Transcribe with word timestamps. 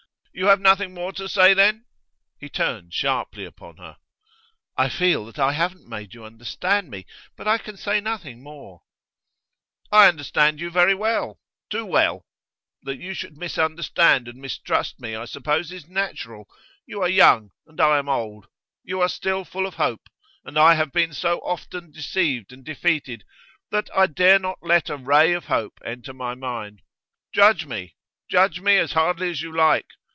'You 0.33 0.45
have 0.45 0.61
nothing 0.61 0.93
more 0.93 1.11
to 1.11 1.27
say, 1.27 1.53
then?' 1.53 1.85
He 2.39 2.47
turned 2.47 2.93
sharply 2.93 3.43
upon 3.43 3.75
her. 3.77 3.97
'I 4.77 4.87
feel 4.87 5.25
that 5.25 5.37
I 5.37 5.51
haven't 5.51 5.89
made 5.89 6.13
you 6.13 6.23
understand 6.23 6.89
me, 6.89 7.05
but 7.35 7.49
I 7.49 7.57
can 7.57 7.75
say 7.75 7.99
nothing 7.99 8.41
more.' 8.41 8.79
'I 9.91 10.07
understand 10.07 10.61
you 10.61 10.69
very 10.71 10.95
well 10.95 11.41
too 11.69 11.85
well. 11.85 12.25
That 12.81 12.95
you 12.95 13.13
should 13.13 13.35
misunderstand 13.35 14.29
and 14.29 14.39
mistrust 14.39 15.01
me, 15.01 15.15
I 15.17 15.25
suppose, 15.25 15.69
is 15.69 15.89
natural. 15.89 16.47
You 16.85 17.01
are 17.01 17.09
young, 17.09 17.51
and 17.67 17.81
I 17.81 17.97
am 17.97 18.07
old. 18.07 18.47
You 18.85 19.01
are 19.01 19.09
still 19.09 19.43
full 19.43 19.65
of 19.67 19.73
hope, 19.75 20.07
and 20.45 20.57
I 20.57 20.75
have 20.75 20.93
been 20.93 21.13
so 21.13 21.39
often 21.39 21.91
deceived 21.91 22.53
and 22.53 22.63
defeated 22.63 23.25
that 23.69 23.89
I 23.93 24.07
dare 24.07 24.39
not 24.39 24.59
let 24.61 24.89
a 24.89 24.95
ray 24.95 25.33
of 25.33 25.47
hope 25.47 25.77
enter 25.83 26.13
my 26.13 26.35
mind. 26.35 26.83
Judge 27.35 27.65
me; 27.65 27.97
judge 28.29 28.61
me 28.61 28.77
as 28.77 28.93
hardly 28.93 29.29
as 29.29 29.41
you 29.41 29.53
like. 29.53 29.87